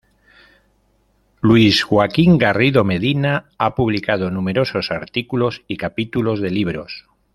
Luis 1.41 1.83
Joaquín 1.83 2.39
Garrido 2.39 2.83
Medina 2.83 3.49
ha 3.59 3.75
publicado 3.75 4.31
numerosos 4.31 4.89
artículos 4.89 5.61
y 5.67 5.77
capítulos 5.77 6.41
de 6.41 6.49
libros. 6.49 7.07